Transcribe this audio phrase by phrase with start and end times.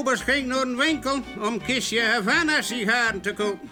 [0.00, 3.70] Kobus ging naar een winkel om kistje Havana-sigaren te kopen.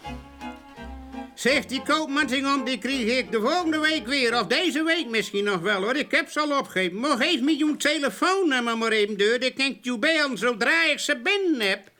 [1.35, 4.41] Zegt die koopman om, die krijg ik de volgende week weer.
[4.41, 5.97] Of deze week misschien nog wel hoor.
[5.97, 7.01] Ik heb ze al opgegeven.
[7.01, 9.39] Maar geef me je telefoonnummer maar even door.
[9.39, 11.91] Dan kan ik je bellen zodra ik ze binnen heb.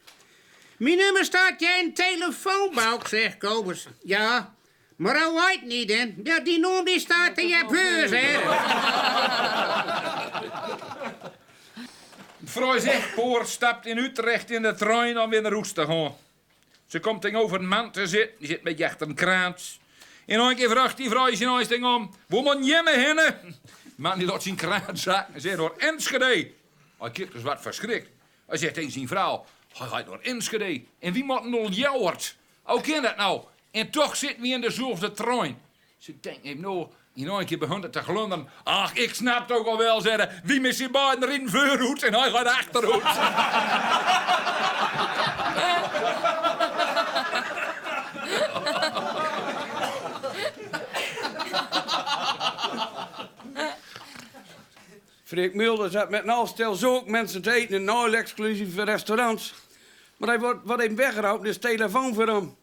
[0.77, 3.87] Mijn nummer staat jij in telefoonbalk, zegt Kobus.
[4.03, 4.55] Ja,
[4.97, 6.15] maar hij weet niet, hè.
[6.25, 8.39] Ja, die noem die staat in je beurs, hè.
[12.59, 16.17] Vrouw Zegpoor stapt in Utrecht in de trein om weer naar Roest te gaan.
[16.87, 19.79] Ze komt tegenover een man te zitten, die zit met je achter een kraant.
[20.27, 23.55] En een keer vraagt die vrouw zijn huis om, waar moet je me heen?
[23.97, 26.51] Man die laat zijn kraant zakken en zegt door Enschede.
[26.99, 28.09] Hij kijkt dus wat verschrikt.
[28.47, 30.83] Hij zegt tegen zijn vrouw, hij gaat door Enschede.
[30.99, 32.37] En wie moet nog jouwert?
[32.63, 33.43] Hoe kan dat nou?
[33.71, 35.61] En toch zitten we in dezelfde trein.
[35.99, 36.87] Ze denkt nou,
[37.19, 38.49] in een keer begon te glunderen.
[38.65, 40.41] Ach, ik snap toch al wel, zeggen.
[40.45, 43.03] Wie met zijn beiden erin voorhoed en hij gaat achterhoed.
[55.25, 59.55] Freek Mulder zat met een zo ook mensen te eten in heel exclusieve restaurants.
[60.17, 62.57] Maar hij wordt wat even weggehaald, dus telefoon voor hem.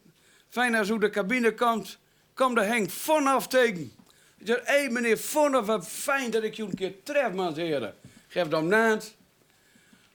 [0.49, 1.97] Fijn als hoe de cabine komt,
[2.33, 3.91] komt de Henk vanaf tegen.
[4.37, 7.95] Ik zeg, hé meneer Vonhoff, wat fijn dat ik je een keer tref, man, heren.
[8.27, 9.13] Geef hem naad.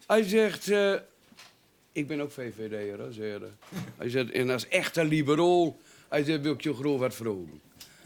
[0.06, 0.94] Hij zegt, eh,
[1.92, 3.40] ik ben ook VVD'er, zegt
[3.96, 4.08] hij.
[4.08, 7.60] Zegt, en als echte liberaal, hij zegt, wil ik je gewoon wat vroegen.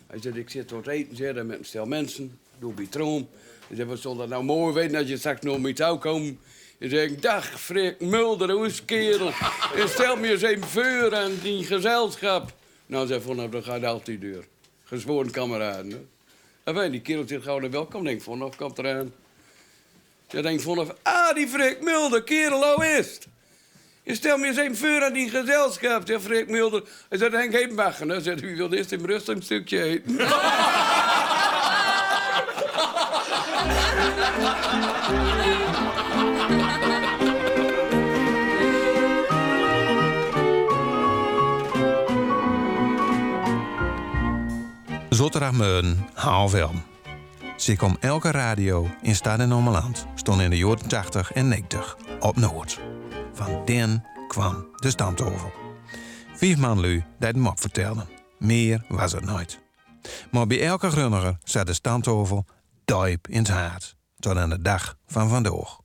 [0.06, 3.28] Hij zegt, ik zit tot eten, hij, met een stel mensen, doe bitroom.
[3.66, 6.38] Hij zegt, wat zal dat nou mooi weten als je straks nog met jou komt.
[6.78, 9.32] Je zegt, dag Freek Mulder, hoe kerel?
[9.76, 12.52] En stel me eens even voor aan die gezelschap.
[12.86, 14.44] Nou, zei Van, dan gaat altijd deur.
[14.94, 15.90] Gezworen kameraden.
[15.90, 15.98] hè.
[16.64, 18.04] En wij, die kerel zegt gewoon welkom.
[18.04, 19.12] Denk van, of komt eraan.
[20.28, 23.26] Je denkt van, ah, die Freek Mulder, kerel, hoe is het?
[24.02, 26.82] Je stelt me eens even voor aan die gezelschap, zegt Freek Mulder.
[27.08, 28.08] Hij zegt, Henk, even wachten.
[28.08, 30.16] Hij zegt, wie wil eerst in rustig een stukje eten?
[45.14, 46.74] Zotteragmeuden, half elf.
[47.56, 50.06] Ze kom elke radio in Stad en Ommeland.
[50.14, 52.80] Stond in de jaren 80 en 90 op Noord.
[53.32, 55.52] Van den kwam de stamtovel.
[56.34, 58.08] Vijf man lui die het mop vertelden.
[58.38, 59.60] Meer was het nooit.
[60.30, 62.44] Maar bij elke grunniger zat de stamtovel
[62.84, 63.96] diep in het hart.
[64.18, 65.78] Tot aan de dag van vandaag.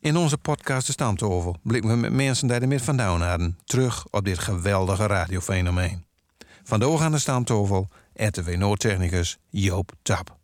[0.00, 4.06] In onze podcast De Stamtovel blikken we met mensen die er met vandaan hadden terug
[4.10, 6.06] op dit geweldige radiofenomeen.
[6.68, 10.36] Vandaag aan de Stamtovel, RTW Noordtechnicus Joop Tap.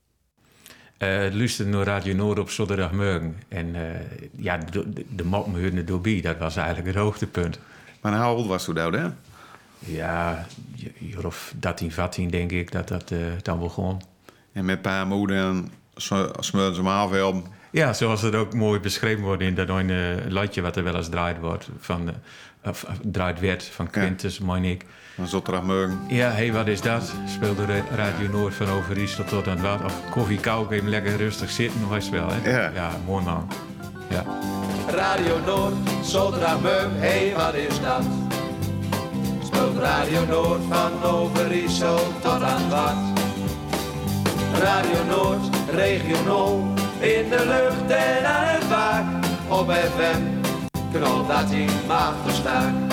[0.97, 3.37] Eh luisterde naar Radio Noord op zondagmorgen.
[3.49, 4.01] En eh,
[4.37, 5.05] ja, de, de,
[5.75, 6.21] de doorbij.
[6.21, 7.59] Dat was eigenlijk het hoogtepunt.
[8.01, 9.09] Maar hoe oud was toen nou, hè?
[9.79, 10.47] Ja,
[10.99, 14.01] jaar of 13, 14 denk ik dat dat eh, dan begon.
[14.53, 17.45] En met pa en moeder en ze hem afhelpen.
[17.75, 19.93] Ja, zoals het ook mooi beschreven wordt in dat een
[20.29, 21.69] latje wat er wel eens draait wordt.
[21.79, 22.15] Van, eh,
[22.71, 24.85] of, of draait werd van Quintus, meen ik.
[25.23, 25.99] Zondagmorgen.
[26.09, 27.12] Ja, hé, wat is dat?
[27.27, 29.85] Speelde de Radio Noord van Overijssel tot aan wat?
[29.85, 32.51] Of koffie kou, even lekker rustig zitten, was wel, hè?
[32.51, 32.71] Ja.
[32.75, 33.53] Ja, mooi man.
[34.11, 34.25] Ja.
[34.89, 38.05] Radio Noord, zondagmorgen, hé hey, wat is dat?
[39.45, 43.23] Speelt Radio Noord van Overijssel tot aan wat?
[44.61, 49.04] Radio Noord, regionaal, in de lucht en aan het waak.
[49.48, 50.22] Op FM,
[50.92, 52.88] knal dat hij mag verstaan.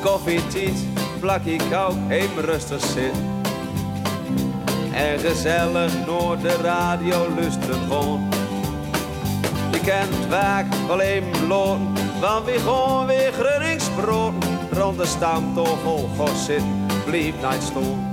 [0.00, 0.86] Koffietiet,
[1.20, 3.14] plakkie kou, even rustig zit.
[4.92, 8.28] En gezellig door de radio luisteren gewoon.
[9.72, 14.34] Je kent vaak alleen loon, want we gewoon weer grunningsbrood.
[14.72, 18.10] Rond de stamtafel gaan zitten, niet staan.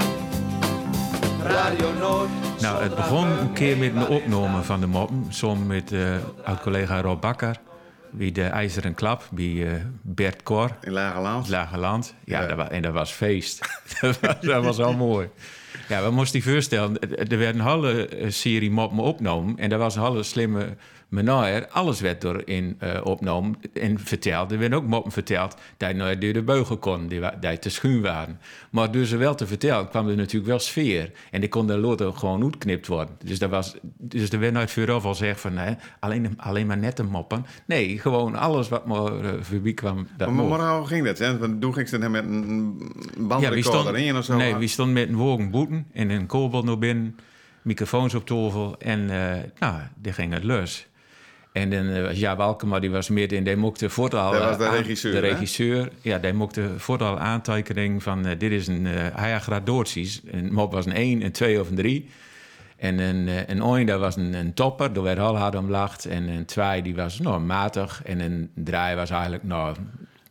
[1.43, 2.29] Radio Noord.
[2.61, 5.25] Nou, het begon een keer met een opname van de moppen.
[5.29, 7.55] Som met eh oud-collega Rob Bakker.
[8.11, 10.71] Wie de IJzeren Klap, bij eh, Bert Cor.
[10.81, 11.49] In Lage Land.
[11.49, 12.15] Lage Land.
[12.23, 12.47] Ja, Ja.
[12.47, 13.59] Dat was, en dat was feest.
[14.01, 15.29] dat, was, dat was al mooi.
[15.87, 16.99] Ja, we moesten je voorstellen,
[17.29, 19.57] er werd een hele eh, serie moppen opgenomen.
[19.57, 20.75] En dat was een hele slimme
[21.09, 21.67] meneer.
[21.67, 24.51] Alles werd erin eh opgenomen en verteld.
[24.51, 28.39] Er werden ook moppen verteld die nou door de beugel kon, die, te schuin waren.
[28.69, 31.11] Maar door ze wel te vertellen kwam er natuurlijk wel sfeer.
[31.31, 33.15] En die kon de loten gewoon uitknipt worden.
[33.23, 36.77] Dus, dat was, dus er werd nooit vooraf al zeggen van hè, alleen, alleen maar
[36.77, 37.45] nette moppen.
[37.65, 39.11] Nee, gewoon alles wat maar
[39.41, 40.07] voorbij kwam.
[40.17, 41.17] Dat Maar, maar hoe ging dat?
[41.17, 41.37] Hè?
[41.37, 42.77] Want toen ging ze dan met een
[43.17, 44.35] bandrecorder stond, in of zo.
[44.35, 47.17] nee, wie stond met een wogen boeten en een koolbal naar binnen.
[47.61, 50.87] microfoons op tafel en eh, nou, die ging het los.
[51.51, 54.31] En dan eh, was Jaap Alkema, die was midden in, die mocht vooral...
[54.31, 55.33] Dat was de aan- regisseur, De hè?
[55.33, 58.25] regisseur, ja, die mocht vooral aantekening van...
[58.25, 60.21] eh, dit is een uh, hij gradaties.
[60.31, 62.09] Een mop was een 1, een 2 of een 3.
[62.77, 65.69] En een, eh, een 1, dat was een, een topper, daar werd al hard om
[65.69, 66.05] lacht.
[66.05, 68.01] En een 2, die was nou, matig.
[68.05, 69.75] En een 3 was eigenlijk, nou,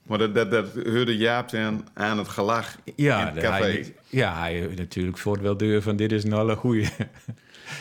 [0.03, 3.85] Maar dat, dat, dat hoorde Jaap dan aan het gelach ja, in het café.
[4.09, 6.89] Ja, hij natuurlijk voor het wel deur van dit is een alle goeie.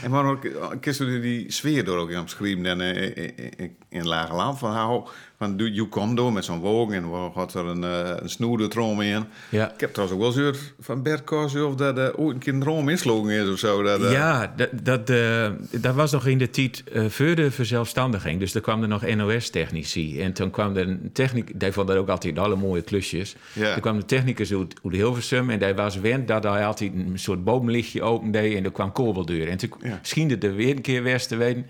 [0.03, 0.47] En maar ook,
[0.79, 4.71] kist u die sfeer door ook schrijven dan eh, in, in, in Lage Land van
[4.71, 5.07] hou
[5.37, 9.01] van je komt door met zo'n wogen en gaat er een, eh, een snoerde trom
[9.01, 9.25] in.
[9.49, 9.73] Ja.
[9.73, 12.59] Ik heb trouwens ook wel eens van Bert Kors of dat ooit een keer een
[12.59, 13.83] droom is of zo.
[13.83, 17.51] Dat, eh, Ja, dat, dat, eh, dat was nog in de tijd eh voor de
[17.51, 18.39] verzelfstandiging.
[18.39, 20.21] Dus er kwam er nog NOS-technici.
[20.21, 21.59] En toen kwam er een techniek...
[21.59, 23.35] Die vond dat ook altijd alle mooie klusjes.
[23.53, 23.75] Ja.
[23.75, 25.49] Er kwam de technicus uit, uit Hilversum...
[25.49, 28.39] en die was dat hij altijd een soort boomlichtje opende...
[28.39, 29.47] en er kwam koobeldeur.
[29.49, 29.99] En toen Ja.
[30.01, 31.65] schiende er weer een keer west te weten...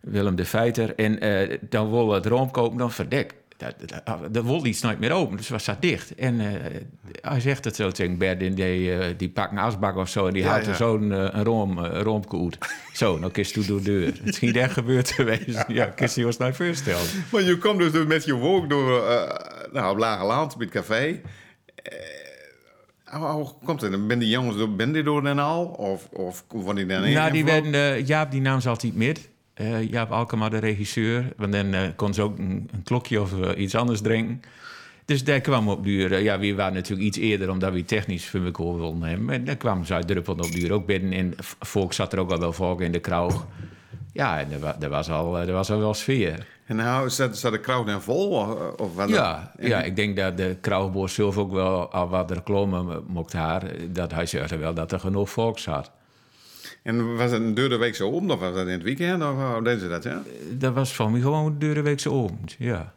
[0.00, 0.94] Willem de Feiter.
[0.94, 3.34] En eh, dan wilde het room kopen, dan verdek.
[3.56, 6.14] Dat, dat, dat wilde iets nooit meer open, dus was zat dicht.
[6.14, 6.46] En eh,
[7.20, 10.26] hij zegt het zo tegen Bert, en die, eh, die pakt een asbak of zo...
[10.26, 10.70] en die Ja, haalt ja.
[10.70, 12.58] er zo'n een room, roomke uit.
[12.92, 14.06] Zo, nou kist u door de deur.
[14.06, 15.64] Het is niet echt gebeurd geweest.
[15.68, 17.06] Ja, kist je ons nou voorstellen.
[17.32, 19.02] Maar je komt dus met je woog door
[19.72, 21.20] nou, op Lage Land, het café.
[23.10, 24.06] Hoe- komt het?
[24.08, 25.64] Ben die jongens door, ben die door dan al?
[25.64, 29.28] Of, of van die dan Nou, die werden, eh, Jaap die nam ze altijd met.
[29.54, 31.32] Eh, Jaap Alkema, de regisseur.
[31.36, 34.40] Want dan eh, kon ze ook een, een klokje of iets anders drinken.
[35.04, 36.22] Dus daar kwam op duur.
[36.22, 39.30] ja, we waren natuurlijk iets eerder omdat we technisch voor elkaar wilden hebben.
[39.34, 41.12] En daar kwam zij druppelend op duur ook binnen.
[41.12, 43.46] En volk zat er ook al wel volk in de kroeg.
[44.12, 46.46] Ja, en er, wa- was, al, er was al wel sfeer.
[46.70, 48.28] En nou, zat, zat de crowd dan vol?
[48.30, 49.68] Of, of wat Ja, dan?
[49.68, 53.62] ja, ik denk dat de kroegboer zelf ook wel al wat reclame mocht haar.
[53.88, 55.90] Dat hij zorgde wel dat er genoeg volk zat.
[56.82, 58.30] En was het een deur de week zo om?
[58.30, 59.22] Of was dat in het weekend?
[59.22, 60.22] Of hoe deden ze dat, ja?
[60.52, 62.94] Dat was voor mij gewoon de weekse avond, ja.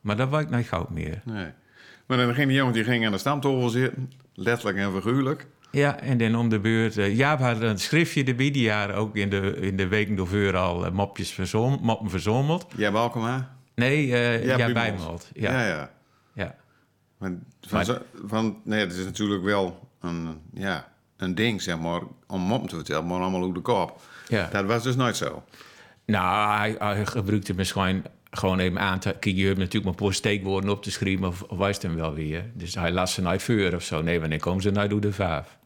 [0.00, 1.20] Maar dat ik niet gauw meer.
[1.24, 1.46] Nee.
[2.06, 4.12] Maar dan gingen die jongens die gingen aan de stamtafel zitten.
[4.34, 5.46] Letterlijk en figuurlijk.
[5.70, 6.96] Ja, en dan om de beurt.
[6.98, 10.56] eh, Jaap had een schriftje erbij, die jaren ook in de, in de weken door
[10.56, 12.66] al eh, mopjes verzom, moppen verzomeld.
[12.76, 13.38] Jij welkom, hè?
[13.74, 14.74] Nee, eh ja, Bijmond.
[14.74, 15.30] Bijmeld.
[15.32, 15.68] Ja, Ja, ja.
[15.76, 15.90] ja.
[16.32, 16.54] ja.
[17.18, 17.30] Maar
[17.60, 22.00] van, Maar- zo- van, nee, het is natuurlijk wel een, ja, een ding, zeg maar,
[22.26, 24.00] om mop te vertellen, maar allemaal hoe de kop.
[24.28, 24.48] Ja.
[24.52, 25.42] Dat was dus nooit zo.
[26.06, 29.16] Nou, hij, hij gebruikte misschien gewoon even aan te...
[29.20, 31.24] Kijk, je hebt natuurlijk maar paar steekwoorden op te schrijven...
[31.26, 32.44] of, of wijst hem wel weer.
[32.54, 34.02] Dus hij las ze nooit voor of zo.
[34.02, 35.58] Nee, wanneer komen ze nou door de vijf?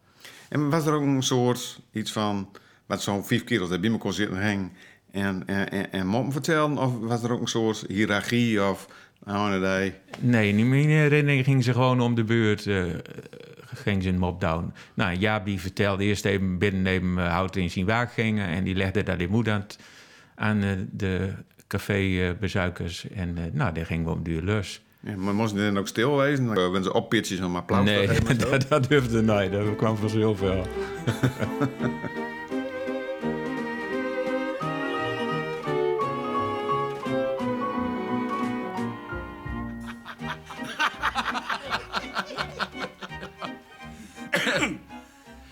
[0.55, 2.49] En was er ook een soort iets van,
[2.87, 4.73] wat zo'n vijf kerels daar binnen kon zitten hangen
[5.11, 6.79] en, en, en, en moppen vertellen?
[6.79, 8.89] Of was er ook een soort hiërarchie of,
[9.25, 12.67] nou, nee, Nee, in mijn herinnering ging ze gewoon om de beurt...
[12.67, 12.85] eh
[13.77, 14.73] ging ze een mop down.
[14.95, 18.49] Nou, Jaap die vertelde eerst even binnen even uh, hout in zijn waak gingen...
[18.49, 19.67] en die legde dat in moed aan,
[20.35, 21.33] aan eh, de
[21.67, 23.09] cafébezuikers.
[23.11, 24.84] en eh, nou, daar gingen we op duur los.
[25.05, 26.45] Ja, maar moesten die dan ook stil wezen?
[26.47, 28.51] Uh, Wanneer ze oppitjes om applaus nee, te geven zo?
[28.51, 29.53] dat, dat durfde niet.
[29.53, 29.97] Dat kwam
[30.41, 30.67] wel.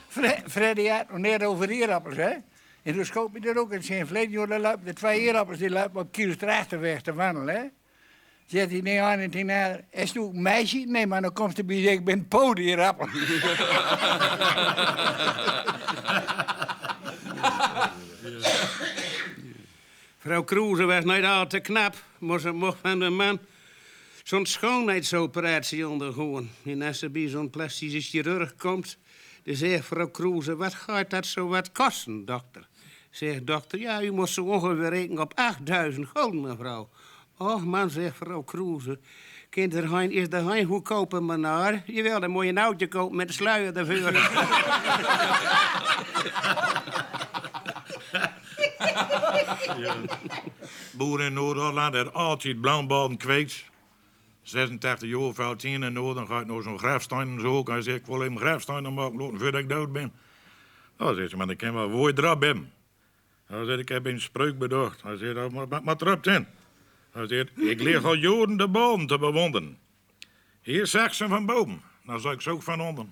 [0.08, 2.30] Fre- Freddy had nog net over eerappels, hè?
[2.82, 5.70] En toen schoot me er ook in zijn verleden jaar, dan de twee eerappels die
[5.70, 6.36] lopen op Kiels
[6.78, 7.62] weg te wandelen, hè?
[8.52, 10.76] Zegt hij nee aan en tegen is nu meisje?
[10.76, 13.08] Nee, maar dan komt hij bij ik ben podierappel.
[20.18, 21.94] Vrouw Kroeze was niet al te knap,
[22.40, 23.38] ze mocht van de man
[24.22, 26.50] zo'n schoonheidsoperatie ondergaan.
[26.64, 28.98] En als ze bij zo'n plastische chirurg komt,
[29.44, 32.68] dan zegt vrouw Kroeze, wat gaat dat zo wat kosten, dokter?
[33.10, 36.88] Zegt dokter, ja, u moet zo ongeveer rekenen op 8000 gulden, mevrouw.
[37.42, 38.98] Och man, zegt vrouw Kroeze,
[39.50, 41.82] kind er hein, is er geen goedkope menaar?
[41.86, 44.12] Je wil een mooie oudje kopen met een sluier ervoor.
[50.96, 53.64] Boer in Noord-Holland heeft altijd blauwballen kweekt.
[54.42, 57.62] 86 jaar, vrouw 10 in Noord, dan ga ik nog zo'n grafstein en zo.
[57.64, 60.12] Hij zegt, ik wil even grafstein maken laten voordat ik dood ben.
[60.98, 62.72] Nou, zegt ze, maar ik kan wel woord erop hebben.
[63.48, 65.02] Zegt, ik heb een spreuk bedacht.
[65.02, 66.46] Hij zegt, "Oh, maar wat, wat trapt in?
[67.12, 69.78] Hij zegt, ik leer al jaren de boom te bewonderen.
[70.62, 73.04] Hier zag ze van boven, dan zag ik ze ook van onder.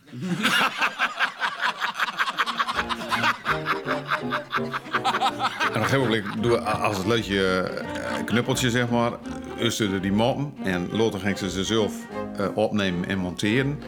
[5.73, 9.13] En op een gegeven moment, doe, als het leutje eh, knuppeltje, zeg maar,
[9.59, 10.53] ustuurde die moppen.
[10.63, 11.93] En later ging ze ze zelf
[12.37, 13.81] eh, opnemen en monteren.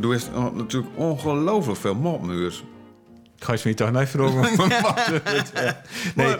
[0.00, 2.64] Toen is er natuurlijk ongelooflijk veel moppenuurs.
[3.38, 5.22] Ga je me toch niet vragen?
[6.14, 6.36] nee.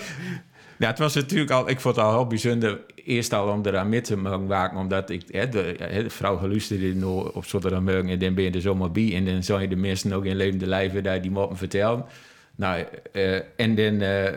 [0.78, 2.80] Ja, het was natuurlijk al, ik vond het al heel bijzonder.
[2.94, 6.37] Eerst al om eraan mee te mogen waken, omdat ik, hè, de, hè, de vrouw
[6.37, 9.14] geluisterd nou op aan morgen en dan ben je er zomaar bij.
[9.14, 12.04] En dan zou je de mensen ook in levende lijven daar die moppen vertellen.
[12.56, 14.35] Nou, eh, en dan, eh,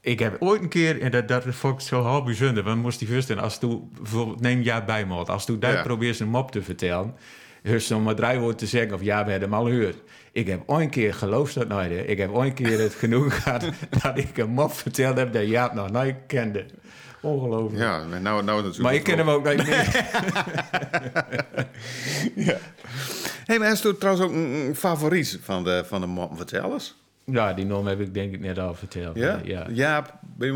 [0.00, 2.98] ik heb ooit een keer, en dat, dat vond ik zo heel bijzonder, want moest
[2.98, 5.82] die voorstellen, als tu bijvoorbeeld, neem jij bij me, als tu daar Ja.
[5.82, 7.14] probeert een mop te vertellen,
[7.62, 9.96] dus om maar drie woorden te zeggen, of ja, we hebben hem al gehoord.
[10.34, 12.94] Ik heb ooit een keer, geloof dat nooit, hè, ik heb ooit een keer het
[12.94, 13.64] genoeg gehad
[14.02, 16.66] dat ik een mop verteld heb dat Jaap nog nooit kende.
[17.20, 17.82] Ongelooflijk.
[17.82, 18.78] Ja, nou, nou natuurlijk.
[18.78, 19.90] Maar ik ken hem ook niet meer.
[23.46, 26.94] hey, maar is er trouwens ook een, favoriet van de, van de moppenvertellers?
[27.24, 29.16] Ja, die naam heb ik denk ik net al verteld.
[29.16, 29.40] Ja?
[29.44, 29.66] Ja.
[29.70, 30.46] Jaap, de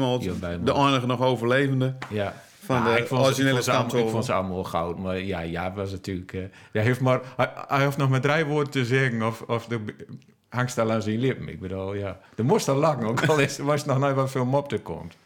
[0.75, 1.95] enige nog overlevende.
[2.11, 2.35] Ja.
[2.69, 4.11] Van Ja, de ik vond, originele ik vond, ze allemaal, ik stamtafel.
[4.11, 4.99] vond ze allemaal goud.
[4.99, 6.33] Maar ja, Jaap was natuurlijk...
[6.33, 9.67] eh, hij, heeft maar, hij, hij heeft nog maar drie woorden te zeggen of, of
[9.67, 9.95] de
[10.49, 11.49] hangst al aan zijn lippen.
[11.49, 12.21] Ik bedoel, ja.
[12.37, 15.17] Er moest al lachen, ook al is, was nog nooit wat veel mop te komt.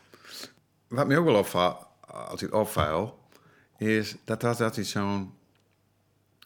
[0.89, 3.19] Wat mij ook wel opvalt, altijd opviel,
[3.79, 5.33] is dat dat altijd zo'n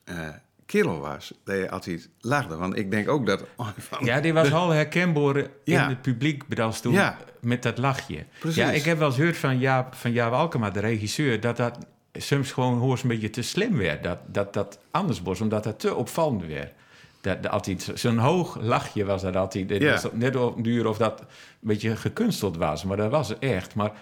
[0.05, 0.29] eh
[0.67, 1.33] kerel was.
[1.45, 2.57] Dat je altijd lachte.
[2.57, 3.45] Want ik denk ook dat...
[4.01, 5.83] Ja, die was al herkenbaar Ja.
[5.83, 7.17] in het publiek, bedoeld toen, Ja.
[7.41, 8.25] met dat lachje.
[8.39, 8.57] Precies.
[8.63, 11.79] Ja, ik heb wel eens gehoord van Jaap, van Jaap Alkema, de regisseur, dat dat
[12.13, 14.03] soms gewoon hoors een beetje te slim werd.
[14.03, 16.73] Dat dat, dat anders was, omdat dat te opvallend werd.
[17.21, 19.71] Dat, dat altijd zo'n hoog lachje was dat altijd.
[19.71, 19.93] Het Ja.
[19.93, 21.27] was net op duur of dat een
[21.61, 23.75] beetje gekunsteld was, maar dat was echt.
[23.75, 23.93] Maar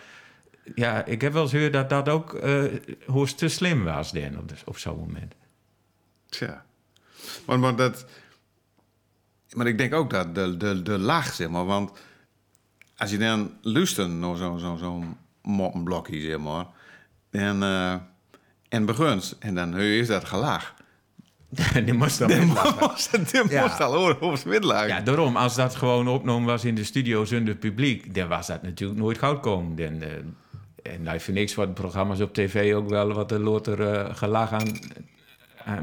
[0.74, 2.62] ja, ik heb wel eens gehoord dat dat ook eh
[3.06, 5.34] hoors te slim was dan op, op zo'n moment.
[6.36, 6.64] Tja.
[7.46, 8.06] Maar, maar, dat,
[9.52, 11.64] maar ik denk ook dat de, de, de lach, zeg maar.
[11.66, 11.92] Want
[12.96, 15.02] als je dan luistert naar zo'n zo, zo
[15.42, 16.66] moppenblokje, zeg maar.
[17.30, 17.94] Dan, eh,
[18.68, 20.74] en begint, en dan eerst dat gelach.
[21.84, 23.24] die moest dan met lachen.
[23.24, 23.62] Die Ja.
[23.62, 24.36] moest al horen op.
[24.88, 28.62] Ja, daarom, als dat gewoon opgenomen was in de studio zonder publiek, dan was dat
[28.62, 29.76] natuurlijk nooit goud komen.
[29.76, 33.92] Dan, eh, en nou, voor niks worden programma's op tv ook wel wat er later
[33.92, 34.78] eh gelach aan,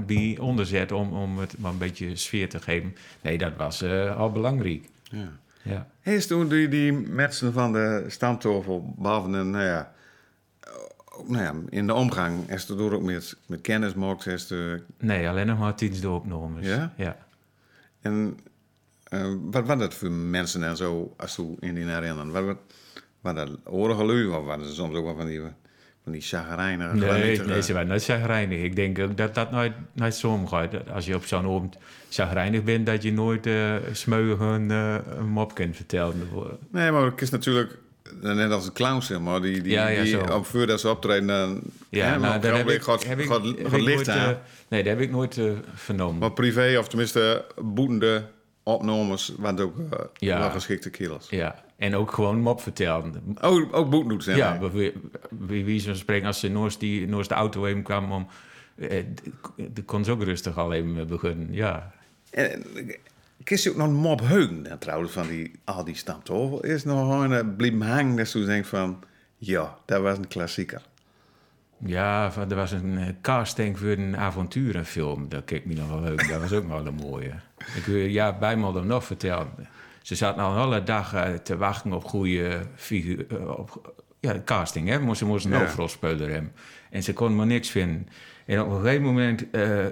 [0.06, 2.96] bij onderzet om, om het maar een beetje sfeer te geven.
[3.22, 4.90] Nee, dat was eh, al belangrijk.
[5.04, 5.32] Ja.
[5.64, 5.88] Ja.
[6.02, 9.94] Is toen die, die mensen van de stamtafel, behalve een, nou ja,
[11.28, 14.54] nou ja, in de omgang, is er door ook met, met kennis maakt,
[14.98, 16.66] Nee, alleen nog maar tiens de opnames.
[16.68, 16.94] Ja?
[16.98, 17.18] ja.
[18.02, 18.40] en
[19.04, 22.32] eh, wat waren dat voor mensen en zo, als je in die herinneren?
[22.32, 22.58] Wat, wat,
[23.22, 25.42] waren dat oorlog lui, of waren ze soms ook wel van die,
[26.04, 28.60] van die chagrijnige, Nee, nee, ze waren nooit zagrijnig.
[28.64, 30.72] Ik denk ook dat dat nooit, nooit zo omgaat.
[30.72, 31.78] Dat Als je op zo'n avond
[32.10, 36.30] zagrijnig bent, dat je nooit eh smeugen eh, een mop kunt vertellen.
[36.72, 37.78] Nee, maar het is natuurlijk
[38.22, 41.28] net als de clowns, zeg maar, die, die, Ja, ja, die op voordat ze optreden,
[41.28, 43.96] dan Ja, hè, nou, een heb ik, gaat, heb ik, gaat, heb gaat ik licht
[43.96, 44.30] nooit, aan.
[44.30, 44.36] eh,
[44.70, 46.18] nee, dat heb ik nooit eh, vernomen.
[46.20, 48.24] Maar privé, of tenminste boetende
[48.64, 50.40] opnames, waren het ook eh, Ja.
[50.40, 51.28] wel geschikte kerels.
[51.30, 53.38] Ja, en ook gewoon mop vertellen.
[53.42, 54.36] Ook, ook boeten doet ze.
[54.36, 54.60] Ja,
[55.30, 58.28] bij wie van spreken, als ze Noors, die, Noors de auto heen kwam om...
[58.76, 59.04] Eh,
[59.56, 61.94] dan kon ze ook rustig al even beginnen, ja.
[62.30, 62.64] En,
[63.44, 66.64] Kist je ook nog een mop heugen, dan, trouwens, van die, al die stamtafel?
[66.64, 69.04] Is nog gewoon uh, blijven hangen dat denkt van...
[69.38, 70.82] Ja, dat was een klassieker.
[71.86, 75.30] Ja, er was een eh, casting voor een avonturenfilm.
[75.30, 76.30] Dat keek me nog wel leuk.
[76.30, 77.34] Dat was ook wel een mooie.
[77.76, 79.48] Ik wil ja, hem nog vertellen.
[80.02, 84.88] Ze zaten al een hele dag te wachten op goede figuur, eh, op ja, casting.
[84.90, 85.00] Hè?
[85.00, 85.58] Moest, ze moest een Ja.
[85.60, 86.52] hoofdrolspeler hebben.
[86.90, 88.08] En ze konden maar niks vinden.
[88.46, 89.86] En op een gegeven moment, eh,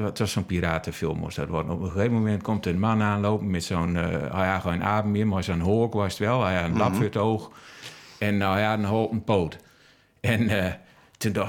[0.00, 1.72] het was- zo'n piratenfilm moest dat worden.
[1.72, 5.10] Op een gegeven moment komt een man aanlopen met zo'n, eh hij had geen adem
[5.10, 6.44] meer, maar zo'n hoek was het wel.
[6.44, 7.50] Hij had een lap voor het oog
[8.18, 9.56] en nou, hij had een houten poot.
[10.20, 10.48] En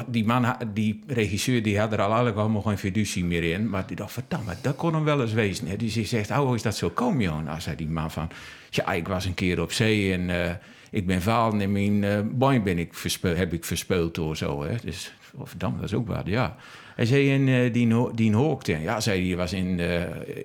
[0.07, 3.69] die man, die regisseur, die had er al eigenlijk allemaal geen fiducie meer in.
[3.69, 5.67] Maar die dacht, verdamme, dat kon hem wel eens wezen.
[5.67, 5.75] Hè.
[5.75, 7.43] Dus hij zegt, oh, is dat zo kom, joh?
[7.43, 8.29] Nou, zei die man van,
[8.69, 10.51] ja, ik was een keer op zee en eh,
[10.91, 14.63] ik ben valen en mijn eh boin ben ik verspe- heb ik verspeeld door zo.
[14.63, 14.75] Hè.
[14.83, 16.55] Dus, oh, verdamme, dat is ook wat, ja.
[16.95, 18.81] Hij zei, en eh, die, die hookte.
[18.81, 19.79] Ja, zei hij, was in,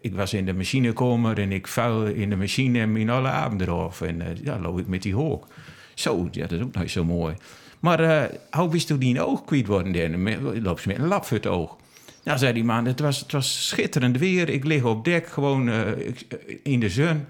[0.00, 3.60] ik was in de machinekamer en ik vuil in de machine en mijn alle adem
[3.60, 4.00] eraf.
[4.00, 5.46] En ja, loop ik met die hook.
[5.94, 7.34] Zo, ja, dat is ook nog zo mooi.
[7.80, 9.92] Maar eh hoe wist toen die een oog kwijt worden?
[10.12, 11.76] Dan loopt ze met een lap voor het oog.
[12.25, 14.49] Nou, zei die man, het was, het was schitterend weer.
[14.49, 16.26] Ik lig op dek, gewoon eh, ik-
[16.62, 17.25] in de zon.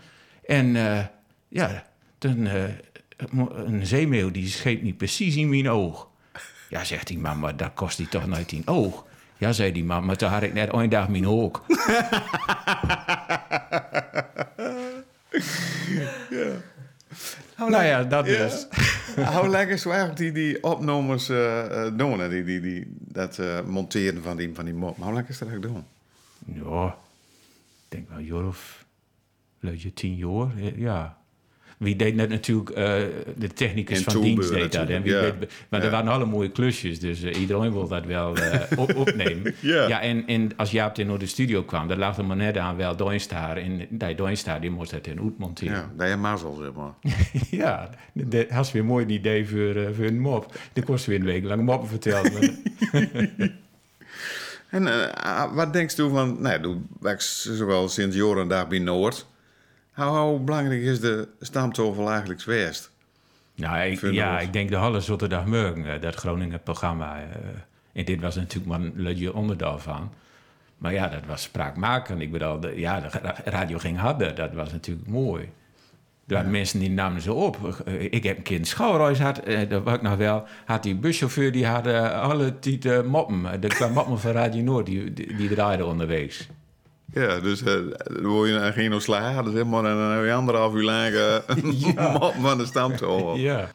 [0.47, 1.04] En eh,
[1.49, 1.85] ja,
[2.19, 2.62] toen, eh,
[3.66, 6.09] een zeemeeuw die scheet niet precies in mijn oog.
[6.69, 9.04] Ja, zegt die man, maar dat kost die toch nooit tien oog.
[9.37, 11.62] Ja, zei die man, maar toen had ik net één dag mijn oog.
[17.57, 18.66] Nou ja, dat dus.
[19.37, 23.61] Hoe lekker is eigenlijk die, die opnames eh eh, doen, die, die, die, dat eh,
[23.64, 24.97] monteren van die, van die mop.
[24.97, 25.85] Hoe lekker is dat eigenlijk doen?
[26.64, 28.85] Ja, ik denk wel, een jaar of
[29.59, 31.20] leuk je, tien jaar, ja.
[31.80, 32.94] Wie deed net natuurlijk, eh,
[33.37, 34.88] de technicus En van dienst deed dat.
[34.88, 35.38] En wie natuurlijk, ja.
[35.40, 35.92] deed- maar er Ja.
[35.92, 39.54] waren alle mooie klusjes, dus eh, iedereen wil dat wel eh, op, opnemen.
[39.60, 40.00] Ja.
[40.00, 42.96] en, en als Jaap in de studio kwam, dan lag er maar net aan wel
[42.96, 43.56] Doinstaar.
[43.56, 45.75] En die Doinstaar, die moest het in uitmonteren.
[45.75, 46.92] Ja, dat je mazzel, zeg maar.
[47.60, 50.54] Ja, dat was weer mooi een idee voor, voor een mop.
[50.72, 52.32] Dan kost weer een week lang moppen verteld.
[52.32, 52.50] maar-
[54.70, 56.37] En eh, wat denkst u van...
[56.42, 59.26] Nee, du werkt zowel sinds jaren daar bij Noord.
[60.09, 62.90] Hoe, hoe belangrijk is de stamtafel eigenlijk geweest?
[63.54, 64.52] nou, ik, ja, ik.
[64.52, 67.16] denk de Halle Zoterdagmorgen, eh, dat Groningen programma.
[67.19, 67.23] eh,
[67.92, 70.11] en dit was natuurlijk maar een leukje onderdeel van.
[70.78, 72.21] Maar ja, dat was spraakmakend.
[72.21, 74.35] Ik bedoel, de, ja, de ra- radio ging harder.
[74.35, 75.42] Dat was natuurlijk mooi.
[76.26, 77.83] Er waren mensen die namen ze op.
[77.87, 80.45] Eh, Ik heb een een schouwreis gehad, eh, dat was ik nog wel.
[80.64, 83.61] Had die buschauffeur, die had alle tieten moppen.
[83.61, 86.49] De kwam moppen van Radio Noord, die, die, die draaide onderwegs.
[87.12, 87.75] Ja, dus eh,
[88.05, 91.14] dan word je dan geen slagen, zeg maar, en dan heb je anderhalf uur lang
[91.14, 93.37] uh, mop van de stamtafel.
[93.37, 93.71] Ja.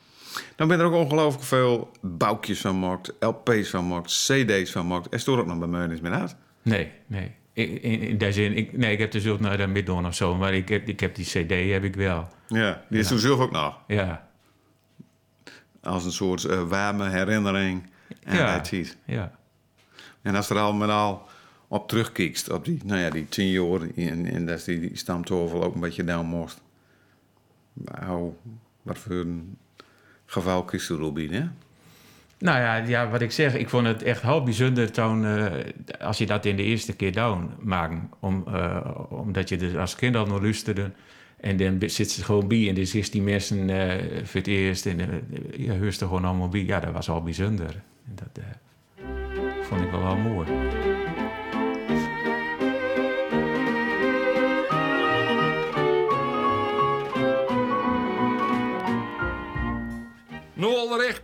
[0.56, 5.10] Dan ben er ook ongelooflijk veel boukjes van gemaakt, LP's van gemaakt, CD's van gemaakt.
[5.10, 6.36] En stoor ook nog bij mij eens meer uit.
[6.62, 7.32] Nee, nee.
[7.54, 10.16] In, in, in die zin, ik, nee, ik heb dus ook naar de Midden of
[10.16, 12.28] zo, maar ik heb, ik heb die CD heb ik wel.
[12.48, 13.78] Ja, die is toen zelf ook nog.
[13.88, 14.28] Ja,
[15.82, 17.90] Als een soort eh, warme herinnering
[18.24, 18.58] aan Ja.
[18.58, 19.32] dat ja.
[20.22, 21.28] En als er al met al
[21.76, 25.74] op terugkijkt, op die, nou ja, die tien jaar, en, en dat die, die ook
[25.74, 26.62] een beetje down moest.
[27.74, 28.34] Nou,
[28.82, 29.58] wat voor een
[30.26, 31.48] geval kiest Robin, hè?
[32.38, 35.46] Nou ja, ja, wat ik zeg, ik vond het echt heel bijzonder toen, eh,
[36.00, 37.96] als je dat in de eerste keer down maakt.
[38.20, 40.92] Om, eh, omdat je er als kind al naar luisterde.
[41.40, 44.86] En dan zit ze gewoon bij en er 16 mensen eh, voor het eerst.
[44.86, 45.08] En uh,
[45.58, 46.66] je hoort er gewoon allemaal bij.
[46.66, 47.82] Ja, dat was al bijzonder.
[48.04, 48.44] Dat
[49.62, 50.48] vond ik wel wel mooi.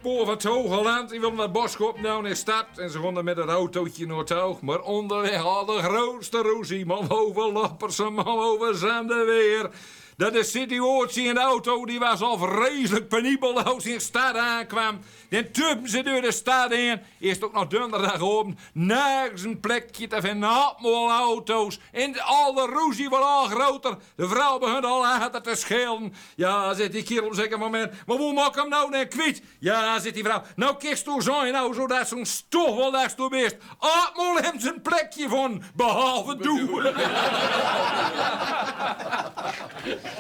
[0.04, 1.10] Noordrecht, poor van het.
[1.10, 2.66] Die wilden naar Boskop nou in stad.
[2.76, 4.62] En ze konden met een autootje naar het hoog.
[4.62, 6.86] Maar onderweg al de grootste roezie.
[6.86, 9.70] Man over Lapperse, man over Zanderweer.
[10.22, 14.04] Dat de situatie in de auto die was al vreselijk penibel als hij in de
[14.04, 15.00] stad aankwam.
[15.30, 17.02] Dan tuppen ze door de stad in.
[17.20, 18.58] Eerst ook nog donderdag open.
[18.74, 20.50] Nergens een plekje te vinden.
[20.50, 21.80] Allemaal auto's.
[21.92, 23.98] En al de roezie wordt al groter.
[24.16, 26.14] De vrouw begint al harder te schelen.
[26.36, 27.94] Ja, zit die kerel op een zeker moment.
[28.06, 29.42] Maar hoe maak ik hem nou net kwijt?
[29.60, 30.44] Ja, zit die vrouw.
[30.56, 33.58] Nou, kist toe zijn nou, zodat zo'n stof wel daar toe best.
[33.78, 35.64] Allemaal hem zijn plekje van.
[35.76, 36.94] Behalve doe.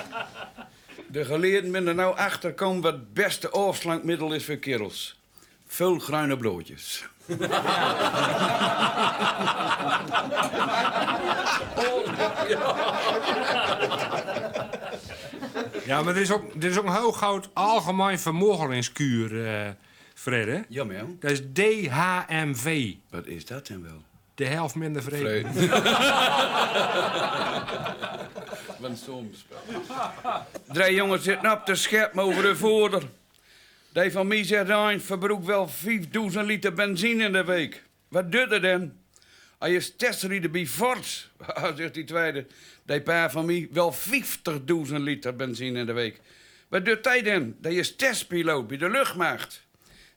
[1.07, 5.19] De geleerden ben er nou achter komen wat het beste afslankmiddel is voor kerels.
[5.67, 7.03] Veel bruine broodjes.
[15.85, 19.69] Ja, maar er is ook, er is ook een hoogoud algemeen vermogelingskuur, eh
[20.13, 20.59] Fred, hè?
[20.67, 21.03] Ja, maar ja.
[21.19, 22.93] Dat is DHMV.
[23.09, 24.01] Wat is dat dan wel?
[24.35, 25.45] De helft minder vrede.
[28.93, 29.45] Soms.
[30.67, 33.03] Drie jongens zitten op te scheppen over de voerder.
[33.93, 37.83] Die van mij zegt een verbruikt wel 5000 liter benzine in de week.
[38.07, 38.93] Wat doet er dan?
[39.57, 41.29] Als je testrijden bij Ford,
[41.77, 42.45] zegt die tweede,
[42.85, 46.19] die paar van mij wel 50.000 liter benzine in de week.
[46.67, 47.55] Wat doet hij dan?
[47.59, 49.65] Dat is testpiloot bij de luchtmacht.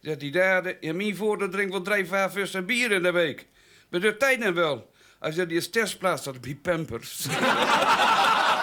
[0.00, 3.46] Zegt die derde, in mijn voordeel drinkt wel drie, vijf bier in de week.
[3.88, 4.92] Wat doet hij dan wel?
[5.20, 7.26] Hij zegt, die is testplaats dat bij Pampers.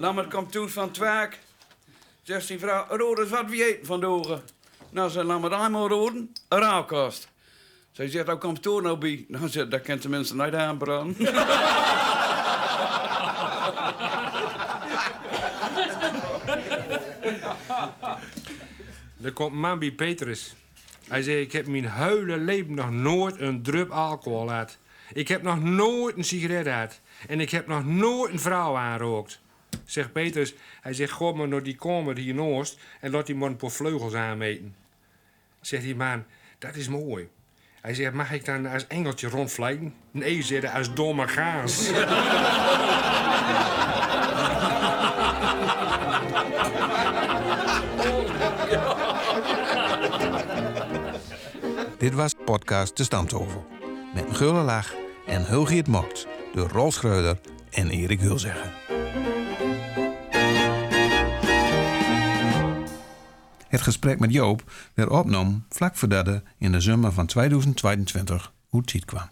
[0.00, 1.38] Lammert komt toe van werk.
[2.22, 4.42] Zegt die vrouw, Roders, wat wie eten van de ogen?
[4.90, 7.28] Nou, zei Lammert, eenmaal roden, een rauwkast.
[7.92, 9.24] Zij zegt, nou komt toe nou bij.
[9.28, 11.16] Nou, zegt, dat kent de mensen nooit aanbranden.
[19.22, 20.54] Er komt bij Petrus.
[21.08, 24.78] Hij zei, ik heb mijn hele leven nog nooit een drup alcohol gehad.
[25.12, 27.00] Ik heb nog nooit een sigaret gehad.
[27.28, 29.40] En ik heb nog nooit een vrouw aanrookt.
[29.84, 32.78] Zegt Petrus, hij zegt, god maar naar die kamer hier in Oost...
[33.00, 34.74] en laat die man een paar vleugels aanmeten.
[35.60, 36.24] Zegt die man,
[36.58, 37.28] dat is mooi.
[37.80, 39.94] Hij zegt, mag ik dan als engeltje rondvliegen?
[40.10, 41.90] Nee, zegt als domme gaas.
[51.98, 53.66] Dit was podcast De Stamtovel.
[54.14, 54.94] Met gulle lach
[55.26, 57.38] en Hulgiet Mokt door Rolf Schreuder
[57.70, 58.89] en Erik Hulzeggen.
[63.70, 68.86] Het gesprek met Joop werd opgenomen vlak voordat hij in de zomer van 2022 uit
[68.86, 69.28] tijd kwam.